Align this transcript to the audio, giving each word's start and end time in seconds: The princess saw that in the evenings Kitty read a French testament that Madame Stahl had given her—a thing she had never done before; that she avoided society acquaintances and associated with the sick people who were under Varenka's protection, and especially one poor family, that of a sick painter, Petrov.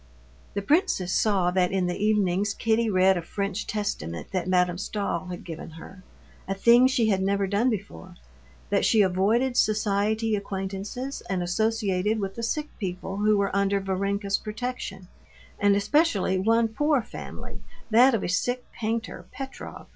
The 0.55 0.63
princess 0.63 1.13
saw 1.13 1.51
that 1.51 1.71
in 1.71 1.85
the 1.85 1.95
evenings 2.03 2.55
Kitty 2.55 2.89
read 2.89 3.17
a 3.17 3.21
French 3.21 3.67
testament 3.67 4.29
that 4.31 4.47
Madame 4.47 4.79
Stahl 4.79 5.27
had 5.27 5.43
given 5.43 5.69
her—a 5.77 6.55
thing 6.55 6.87
she 6.87 7.09
had 7.09 7.21
never 7.21 7.45
done 7.45 7.69
before; 7.69 8.15
that 8.71 8.83
she 8.83 9.03
avoided 9.03 9.55
society 9.55 10.35
acquaintances 10.35 11.21
and 11.29 11.43
associated 11.43 12.19
with 12.19 12.33
the 12.33 12.41
sick 12.41 12.69
people 12.79 13.17
who 13.17 13.37
were 13.37 13.55
under 13.55 13.79
Varenka's 13.79 14.39
protection, 14.39 15.07
and 15.59 15.75
especially 15.75 16.39
one 16.39 16.67
poor 16.69 17.03
family, 17.03 17.61
that 17.91 18.15
of 18.15 18.23
a 18.23 18.27
sick 18.27 18.65
painter, 18.71 19.27
Petrov. 19.31 19.85